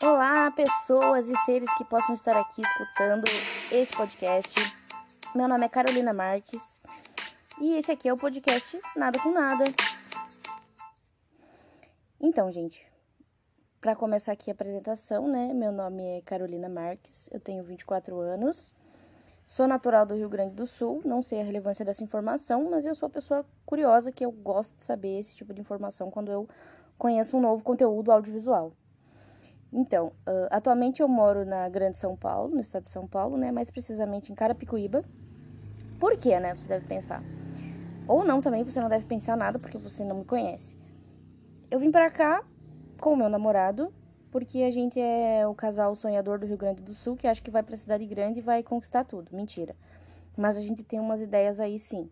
Olá, 0.00 0.48
pessoas 0.52 1.28
e 1.28 1.36
seres 1.38 1.74
que 1.74 1.84
possam 1.84 2.14
estar 2.14 2.36
aqui 2.36 2.62
escutando 2.62 3.24
esse 3.72 3.92
podcast. 3.96 4.54
Meu 5.34 5.48
nome 5.48 5.66
é 5.66 5.68
Carolina 5.68 6.12
Marques 6.12 6.80
e 7.60 7.74
esse 7.74 7.90
aqui 7.90 8.08
é 8.08 8.12
o 8.12 8.16
podcast 8.16 8.80
Nada 8.94 9.18
com 9.18 9.32
Nada. 9.32 9.64
Então, 12.20 12.48
gente, 12.52 12.86
para 13.80 13.96
começar 13.96 14.30
aqui 14.30 14.52
a 14.52 14.54
apresentação, 14.54 15.26
né? 15.26 15.52
Meu 15.52 15.72
nome 15.72 16.18
é 16.18 16.20
Carolina 16.20 16.68
Marques, 16.68 17.28
eu 17.32 17.40
tenho 17.40 17.64
24 17.64 18.20
anos, 18.20 18.72
sou 19.48 19.66
natural 19.66 20.06
do 20.06 20.14
Rio 20.14 20.28
Grande 20.28 20.54
do 20.54 20.66
Sul, 20.68 21.02
não 21.04 21.22
sei 21.22 21.40
a 21.40 21.44
relevância 21.44 21.84
dessa 21.84 22.04
informação, 22.04 22.70
mas 22.70 22.86
eu 22.86 22.94
sou 22.94 23.08
a 23.08 23.10
pessoa 23.10 23.44
curiosa 23.66 24.12
que 24.12 24.24
eu 24.24 24.30
gosto 24.30 24.76
de 24.76 24.84
saber 24.84 25.18
esse 25.18 25.34
tipo 25.34 25.52
de 25.52 25.60
informação 25.60 26.08
quando 26.08 26.30
eu 26.30 26.48
conheço 26.96 27.36
um 27.36 27.40
novo 27.40 27.64
conteúdo 27.64 28.12
audiovisual. 28.12 28.72
Então, 29.72 30.08
uh, 30.26 30.48
atualmente 30.50 31.02
eu 31.02 31.08
moro 31.08 31.44
na 31.44 31.68
Grande 31.68 31.96
São 31.96 32.16
Paulo, 32.16 32.54
no 32.54 32.60
estado 32.60 32.84
de 32.84 32.88
São 32.88 33.06
Paulo, 33.06 33.36
né? 33.36 33.52
Mais 33.52 33.70
precisamente 33.70 34.32
em 34.32 34.34
Carapicuíba. 34.34 35.04
Por 35.98 36.16
quê, 36.16 36.40
né? 36.40 36.54
Você 36.54 36.68
deve 36.68 36.86
pensar. 36.86 37.22
Ou 38.06 38.24
não, 38.24 38.40
também 38.40 38.64
você 38.64 38.80
não 38.80 38.88
deve 38.88 39.04
pensar 39.04 39.36
nada 39.36 39.58
porque 39.58 39.76
você 39.76 40.02
não 40.04 40.16
me 40.16 40.24
conhece. 40.24 40.78
Eu 41.70 41.78
vim 41.78 41.90
para 41.90 42.10
cá 42.10 42.42
com 42.98 43.12
o 43.12 43.16
meu 43.16 43.28
namorado, 43.28 43.92
porque 44.30 44.62
a 44.62 44.70
gente 44.70 44.98
é 44.98 45.46
o 45.46 45.54
casal 45.54 45.94
sonhador 45.94 46.38
do 46.38 46.46
Rio 46.46 46.56
Grande 46.56 46.82
do 46.82 46.94
Sul, 46.94 47.16
que 47.16 47.26
acha 47.26 47.42
que 47.42 47.50
vai 47.50 47.62
pra 47.62 47.76
cidade 47.76 48.06
grande 48.06 48.38
e 48.38 48.42
vai 48.42 48.62
conquistar 48.62 49.04
tudo. 49.04 49.28
Mentira. 49.36 49.76
Mas 50.34 50.56
a 50.56 50.60
gente 50.60 50.82
tem 50.82 50.98
umas 50.98 51.20
ideias 51.20 51.60
aí 51.60 51.78
sim. 51.78 52.10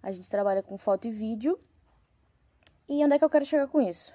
A 0.00 0.12
gente 0.12 0.30
trabalha 0.30 0.62
com 0.62 0.78
foto 0.78 1.08
e 1.08 1.10
vídeo. 1.10 1.58
E 2.88 3.04
onde 3.04 3.14
é 3.14 3.18
que 3.18 3.24
eu 3.24 3.30
quero 3.30 3.44
chegar 3.44 3.66
com 3.66 3.80
isso? 3.80 4.14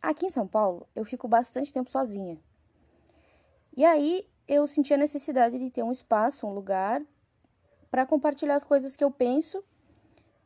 Aqui 0.00 0.26
em 0.26 0.30
São 0.30 0.46
Paulo, 0.46 0.86
eu 0.94 1.04
fico 1.04 1.26
bastante 1.26 1.72
tempo 1.72 1.90
sozinha. 1.90 2.38
E 3.76 3.84
aí 3.84 4.28
eu 4.46 4.66
senti 4.66 4.94
a 4.94 4.96
necessidade 4.96 5.58
de 5.58 5.70
ter 5.70 5.82
um 5.82 5.90
espaço, 5.90 6.46
um 6.46 6.52
lugar 6.52 7.02
para 7.90 8.06
compartilhar 8.06 8.54
as 8.54 8.64
coisas 8.64 8.96
que 8.96 9.04
eu 9.04 9.10
penso, 9.10 9.62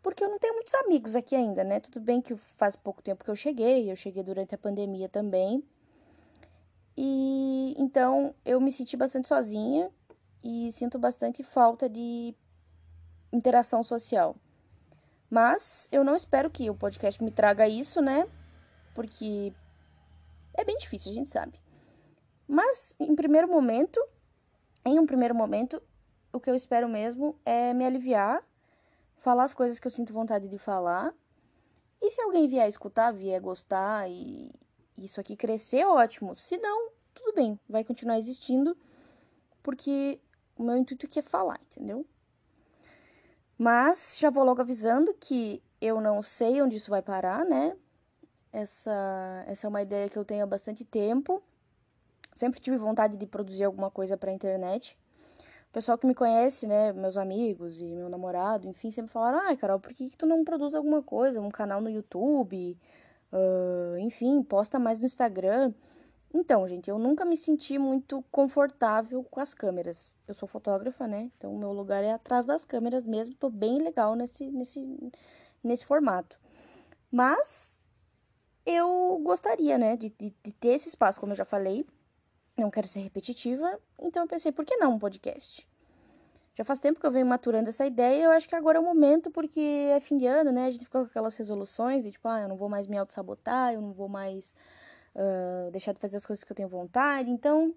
porque 0.02 0.24
eu 0.24 0.28
não 0.28 0.38
tenho 0.38 0.54
muitos 0.54 0.74
amigos 0.74 1.14
aqui 1.14 1.36
ainda, 1.36 1.62
né? 1.62 1.80
Tudo 1.80 2.00
bem 2.00 2.20
que 2.20 2.34
faz 2.36 2.76
pouco 2.76 3.02
tempo 3.02 3.24
que 3.24 3.30
eu 3.30 3.36
cheguei, 3.36 3.90
eu 3.90 3.96
cheguei 3.96 4.22
durante 4.22 4.54
a 4.54 4.58
pandemia 4.58 5.08
também. 5.08 5.62
E 6.96 7.74
então 7.78 8.34
eu 8.44 8.60
me 8.60 8.72
senti 8.72 8.96
bastante 8.96 9.28
sozinha 9.28 9.90
e 10.42 10.70
sinto 10.72 10.98
bastante 10.98 11.42
falta 11.42 11.88
de 11.88 12.34
interação 13.32 13.82
social. 13.82 14.36
Mas 15.30 15.88
eu 15.90 16.04
não 16.04 16.14
espero 16.14 16.50
que 16.50 16.68
o 16.68 16.74
podcast 16.74 17.22
me 17.22 17.30
traga 17.30 17.66
isso, 17.66 18.02
né? 18.02 18.28
Porque 18.94 19.52
é 20.54 20.64
bem 20.64 20.76
difícil, 20.78 21.10
a 21.10 21.14
gente 21.14 21.30
sabe. 21.30 21.60
Mas, 22.46 22.96
em 23.00 23.14
primeiro 23.14 23.48
momento, 23.48 24.00
em 24.84 24.98
um 24.98 25.06
primeiro 25.06 25.34
momento, 25.34 25.82
o 26.32 26.40
que 26.40 26.50
eu 26.50 26.54
espero 26.54 26.88
mesmo 26.88 27.38
é 27.44 27.72
me 27.72 27.84
aliviar, 27.84 28.42
falar 29.16 29.44
as 29.44 29.54
coisas 29.54 29.78
que 29.78 29.86
eu 29.86 29.90
sinto 29.90 30.12
vontade 30.12 30.48
de 30.48 30.58
falar. 30.58 31.14
E 32.00 32.10
se 32.10 32.20
alguém 32.20 32.48
vier 32.48 32.68
escutar, 32.68 33.12
vier 33.12 33.40
gostar 33.40 34.10
e 34.10 34.50
isso 34.98 35.20
aqui 35.20 35.36
crescer, 35.36 35.84
ótimo. 35.84 36.34
Se 36.34 36.58
não, 36.58 36.90
tudo 37.14 37.34
bem, 37.34 37.58
vai 37.68 37.84
continuar 37.84 38.18
existindo, 38.18 38.76
porque 39.62 40.20
o 40.56 40.62
meu 40.62 40.76
intuito 40.76 41.06
aqui 41.06 41.20
é 41.20 41.22
falar, 41.22 41.60
entendeu? 41.70 42.04
Mas 43.56 44.18
já 44.18 44.30
vou 44.30 44.44
logo 44.44 44.60
avisando 44.60 45.14
que 45.14 45.62
eu 45.80 46.00
não 46.00 46.22
sei 46.22 46.60
onde 46.60 46.76
isso 46.76 46.90
vai 46.90 47.02
parar, 47.02 47.44
né? 47.44 47.76
Essa, 48.52 49.44
essa 49.46 49.66
é 49.66 49.68
uma 49.68 49.80
ideia 49.80 50.08
que 50.08 50.18
eu 50.18 50.24
tenho 50.24 50.42
há 50.42 50.46
bastante 50.46 50.84
tempo. 50.84 51.42
Sempre 52.34 52.60
tive 52.60 52.76
vontade 52.76 53.16
de 53.16 53.26
produzir 53.26 53.64
alguma 53.64 53.90
coisa 53.90 54.16
para 54.16 54.30
a 54.30 54.34
internet. 54.34 54.98
O 55.70 55.72
pessoal 55.72 55.96
que 55.96 56.06
me 56.06 56.14
conhece, 56.14 56.66
né, 56.66 56.92
meus 56.92 57.16
amigos 57.16 57.80
e 57.80 57.86
meu 57.86 58.08
namorado, 58.10 58.68
enfim, 58.68 58.90
sempre 58.90 59.10
falaram: 59.10 59.40
ai, 59.40 59.56
Carol, 59.56 59.80
por 59.80 59.92
que, 59.94 60.10
que 60.10 60.16
tu 60.16 60.26
não 60.26 60.44
produz 60.44 60.74
alguma 60.74 61.02
coisa? 61.02 61.40
Um 61.40 61.50
canal 61.50 61.80
no 61.80 61.88
YouTube? 61.88 62.76
Uh, 63.32 63.96
enfim, 63.98 64.42
posta 64.42 64.78
mais 64.78 65.00
no 65.00 65.06
Instagram. 65.06 65.72
Então, 66.34 66.66
gente, 66.68 66.88
eu 66.90 66.98
nunca 66.98 67.24
me 67.24 67.36
senti 67.36 67.78
muito 67.78 68.22
confortável 68.30 69.24
com 69.24 69.40
as 69.40 69.54
câmeras. 69.54 70.16
Eu 70.28 70.34
sou 70.34 70.48
fotógrafa, 70.48 71.06
né? 71.06 71.30
Então, 71.36 71.54
o 71.54 71.58
meu 71.58 71.72
lugar 71.72 72.04
é 72.04 72.12
atrás 72.12 72.44
das 72.44 72.64
câmeras 72.64 73.06
mesmo. 73.06 73.34
Tô 73.34 73.50
bem 73.50 73.78
legal 73.78 74.14
nesse, 74.14 74.50
nesse, 74.50 75.12
nesse 75.62 75.84
formato. 75.84 76.38
Mas 77.10 77.81
eu 78.64 79.20
gostaria, 79.22 79.76
né, 79.78 79.96
de, 79.96 80.10
de, 80.10 80.34
de, 80.42 80.52
ter 80.52 80.70
esse 80.70 80.88
espaço, 80.88 81.18
como 81.20 81.32
eu 81.32 81.36
já 81.36 81.44
falei. 81.44 81.86
Não 82.56 82.70
quero 82.70 82.86
ser 82.86 83.00
repetitiva, 83.00 83.78
então 83.98 84.22
eu 84.22 84.28
pensei, 84.28 84.52
por 84.52 84.64
que 84.64 84.76
não 84.76 84.94
um 84.94 84.98
podcast? 84.98 85.66
Já 86.54 86.64
faz 86.64 86.80
tempo 86.80 87.00
que 87.00 87.06
eu 87.06 87.10
venho 87.10 87.24
maturando 87.24 87.70
essa 87.70 87.86
ideia 87.86 88.20
e 88.20 88.24
eu 88.24 88.30
acho 88.30 88.46
que 88.46 88.54
agora 88.54 88.76
é 88.76 88.80
o 88.80 88.84
momento, 88.84 89.30
porque 89.30 89.60
é 89.60 89.98
fim 90.00 90.18
de 90.18 90.26
ano, 90.26 90.52
né? 90.52 90.66
A 90.66 90.70
gente 90.70 90.84
fica 90.84 91.00
com 91.00 91.06
aquelas 91.06 91.34
resoluções 91.34 92.04
e 92.04 92.12
tipo, 92.12 92.28
ah, 92.28 92.42
eu 92.42 92.48
não 92.48 92.56
vou 92.56 92.68
mais 92.68 92.86
me 92.86 92.98
auto-sabotar, 92.98 93.72
eu 93.72 93.80
não 93.80 93.92
vou 93.92 94.06
mais 94.06 94.54
uh, 95.14 95.70
deixar 95.70 95.92
de 95.92 95.98
fazer 95.98 96.18
as 96.18 96.26
coisas 96.26 96.44
que 96.44 96.52
eu 96.52 96.56
tenho 96.56 96.68
vontade. 96.68 97.30
Então, 97.30 97.74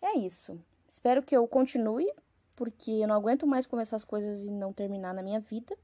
é 0.00 0.16
isso. 0.18 0.58
Espero 0.88 1.22
que 1.22 1.36
eu 1.36 1.46
continue, 1.46 2.10
porque 2.54 2.90
eu 2.90 3.08
não 3.08 3.16
aguento 3.16 3.46
mais 3.46 3.66
começar 3.66 3.96
as 3.96 4.04
coisas 4.04 4.44
e 4.44 4.50
não 4.50 4.72
terminar 4.72 5.12
na 5.12 5.22
minha 5.22 5.40
vida. 5.40 5.76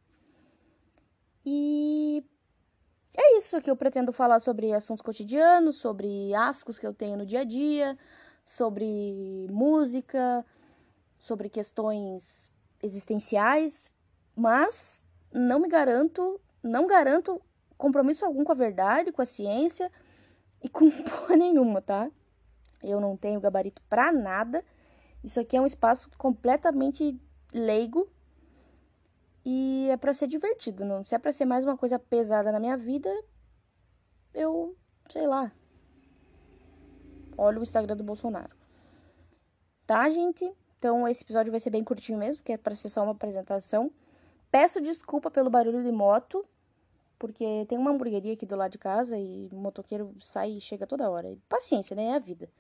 E 1.45 2.25
é 3.15 3.37
isso 3.37 3.61
que 3.61 3.71
eu 3.71 3.77
pretendo 3.77 4.13
falar 4.13 4.41
sobre 4.41 4.73
assuntos 4.73 5.03
cotidianos, 5.03 5.77
sobre 5.77 6.35
ascos 6.35 6.79
que 6.79 6.87
eu 6.87 6.95
tenho 6.95 7.17
no 7.17 7.27
dia 7.27 7.41
a 7.41 7.45
dia, 7.45 7.97
sobre 8.45 9.47
música, 9.51 10.45
sobre 11.19 11.49
questões 11.49 12.51
existenciais, 12.83 13.93
mas 14.35 15.05
não 15.33 15.61
me 15.61 15.69
garanto, 15.69 16.41
não 16.63 16.87
garanto 16.87 17.41
compromisso 17.77 18.25
algum 18.25 18.45
com 18.45 18.53
a 18.53 18.57
verdade, 18.57 19.13
com 19.13 19.23
a 19.23 19.27
ciência 19.27 19.91
e 20.63 20.69
com 20.69 20.91
porra 21.03 21.37
nenhuma, 21.37 21.83
tá? 21.83 22.11
Eu 22.83 23.01
não 23.01 23.17
tenho 23.17 23.41
gabarito 23.41 23.83
pra 23.89 24.11
nada. 24.11 24.65
Isso 25.23 25.39
aqui 25.39 25.57
é 25.57 25.61
um 25.61 25.67
espaço 25.67 26.11
completamente 26.19 27.17
leigo 27.53 28.09
e 29.45 29.89
é 29.91 29.97
para 29.97 30.13
ser 30.13 30.29
divertido, 30.29 30.85
não. 30.85 31.05
Se 31.05 31.15
é 31.15 31.19
para 31.19 31.33
ser 31.33 31.45
mais 31.45 31.65
uma 31.65 31.77
coisa 31.77 31.99
pesada 31.99 32.53
na 32.53 32.61
minha 32.61 32.77
vida, 32.77 33.11
eu, 34.33 34.77
sei 35.09 35.27
lá. 35.27 35.53
Olha 37.37 37.59
o 37.59 37.63
Instagram 37.63 37.97
do 37.97 38.05
Bolsonaro. 38.05 38.55
Tá, 39.87 40.09
gente? 40.09 40.51
Então 40.77 41.07
esse 41.09 41.25
episódio 41.25 41.51
vai 41.51 41.61
ser 41.61 41.71
bem 41.71 41.83
curtinho 41.83 42.19
mesmo, 42.19 42.43
que 42.43 42.53
é 42.53 42.57
para 42.57 42.75
ser 42.75 42.89
só 42.89 43.03
uma 43.03 43.13
apresentação. 43.13 43.91
Peço 44.51 44.81
desculpa 44.81 45.31
pelo 45.31 45.51
barulho 45.51 45.83
de 45.83 45.91
moto, 45.91 46.45
porque 47.19 47.65
tem 47.69 47.79
uma 47.79 47.91
hamburgueria 47.91 48.35
aqui 48.35 48.45
do 48.45 48.57
lado 48.57 48.73
de 48.73 48.79
casa 48.79 49.19
e 49.19 49.49
o 49.53 49.57
motoqueiro 49.57 50.15
sai 50.21 50.53
e 50.53 50.61
chega 50.61 50.87
toda 50.87 51.09
hora. 51.11 51.31
E 51.31 51.37
paciência, 51.49 51.97
né? 51.97 52.07
É 52.07 52.15
a 52.17 52.19
vida. 52.19 52.51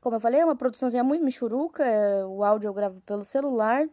Como 0.00 0.16
eu 0.16 0.20
falei, 0.20 0.40
é 0.40 0.44
uma 0.44 0.56
produçãozinha 0.56 1.04
muito 1.04 1.24
michuruca, 1.24 1.84
o 2.28 2.44
áudio 2.44 2.68
eu 2.68 2.74
gravo 2.74 3.00
pelo 3.02 3.24
celular. 3.24 3.88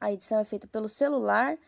A 0.00 0.12
edição 0.12 0.38
é 0.38 0.44
feita 0.44 0.66
pelo 0.66 0.88
celular. 0.88 1.58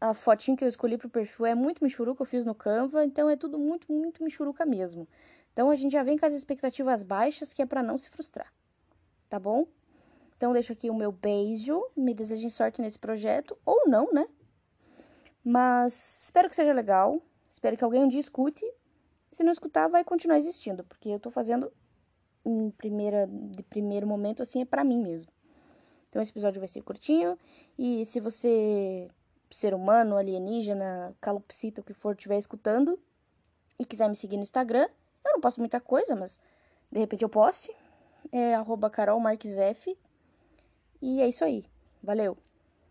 A 0.00 0.12
fotinho 0.12 0.56
que 0.56 0.64
eu 0.64 0.68
escolhi 0.68 0.98
pro 0.98 1.08
perfil 1.08 1.46
é 1.46 1.54
muito 1.54 1.82
michuruca, 1.82 2.22
eu 2.22 2.26
fiz 2.26 2.44
no 2.44 2.54
Canva, 2.54 3.04
então 3.04 3.30
é 3.30 3.36
tudo 3.36 3.58
muito, 3.58 3.90
muito 3.90 4.22
michuruca 4.22 4.66
mesmo. 4.66 5.08
Então 5.52 5.70
a 5.70 5.74
gente 5.74 5.92
já 5.92 6.02
vem 6.02 6.18
com 6.18 6.26
as 6.26 6.32
expectativas 6.34 7.02
baixas, 7.02 7.52
que 7.52 7.62
é 7.62 7.66
para 7.66 7.82
não 7.82 7.96
se 7.96 8.10
frustrar. 8.10 8.52
Tá 9.28 9.38
bom? 9.38 9.66
Então 10.36 10.52
deixo 10.52 10.72
aqui 10.72 10.90
o 10.90 10.94
meu 10.94 11.12
beijo, 11.12 11.80
me 11.96 12.12
desejem 12.12 12.50
sorte 12.50 12.82
nesse 12.82 12.98
projeto 12.98 13.56
ou 13.64 13.88
não, 13.88 14.12
né? 14.12 14.26
Mas 15.44 16.24
espero 16.24 16.48
que 16.48 16.56
seja 16.56 16.72
legal, 16.72 17.22
espero 17.48 17.76
que 17.76 17.84
alguém 17.84 18.02
um 18.02 18.08
dia 18.08 18.20
escute. 18.20 18.64
Se 19.30 19.42
não 19.42 19.52
escutar, 19.52 19.88
vai 19.88 20.04
continuar 20.04 20.36
existindo, 20.36 20.84
porque 20.84 21.08
eu 21.08 21.20
tô 21.20 21.30
fazendo 21.30 21.72
em 22.44 22.70
primeira 22.70 23.28
de 23.30 23.62
primeiro 23.62 24.06
momento 24.06 24.42
assim 24.42 24.60
é 24.60 24.64
para 24.64 24.82
mim 24.82 25.00
mesmo. 25.00 25.30
Então 26.12 26.20
esse 26.20 26.30
episódio 26.30 26.60
vai 26.60 26.68
ser 26.68 26.82
curtinho. 26.82 27.38
E 27.78 28.04
se 28.04 28.20
você, 28.20 29.08
ser 29.50 29.72
humano, 29.72 30.18
alienígena, 30.18 31.16
calopsita, 31.18 31.80
o 31.80 31.84
que 31.84 31.94
for, 31.94 32.14
estiver 32.14 32.36
escutando 32.36 33.00
e 33.78 33.86
quiser 33.86 34.10
me 34.10 34.14
seguir 34.14 34.36
no 34.36 34.42
Instagram, 34.42 34.86
eu 35.24 35.32
não 35.32 35.40
posto 35.40 35.58
muita 35.58 35.80
coisa, 35.80 36.14
mas 36.14 36.38
de 36.90 36.98
repente 36.98 37.22
eu 37.22 37.30
poste. 37.30 37.74
É 38.30 38.54
arroba 38.54 38.90
Carol 38.90 39.18
Marques 39.18 39.56
F. 39.56 39.96
E 41.00 41.22
é 41.22 41.28
isso 41.28 41.42
aí. 41.44 41.64
Valeu! 42.02 42.36